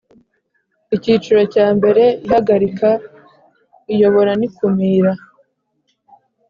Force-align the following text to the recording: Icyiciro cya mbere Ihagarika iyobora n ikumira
Icyiciro 0.95 1.41
cya 1.53 1.67
mbere 1.77 2.03
Ihagarika 2.25 2.89
iyobora 3.93 4.31
n 4.39 4.41
ikumira 4.47 5.11